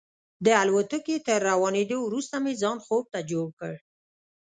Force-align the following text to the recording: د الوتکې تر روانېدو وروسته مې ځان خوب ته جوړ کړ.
د 0.45 0.47
الوتکې 0.61 1.15
تر 1.27 1.39
روانېدو 1.49 1.97
وروسته 2.03 2.35
مې 2.43 2.53
ځان 2.61 2.77
خوب 2.85 3.05
ته 3.13 3.19
جوړ 3.31 3.47
کړ. 3.59 3.73